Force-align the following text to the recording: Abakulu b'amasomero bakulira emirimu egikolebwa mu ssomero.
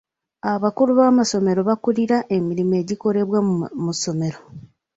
Abakulu 0.53 0.91
b'amasomero 0.99 1.61
bakulira 1.69 2.17
emirimu 2.37 2.73
egikolebwa 2.81 3.39
mu 3.83 3.91
ssomero. 3.95 4.39